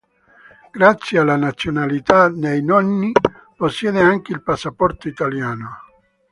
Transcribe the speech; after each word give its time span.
Grazie 0.71 1.19
alla 1.19 1.35
nazionalità 1.35 2.27
dei 2.27 2.63
nonni, 2.63 3.11
possiede 3.55 4.01
anche 4.01 4.31
il 4.33 4.41
passaporto 4.41 5.07
italiano. 5.07 5.77